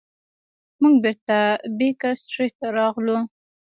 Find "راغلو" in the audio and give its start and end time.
2.77-3.17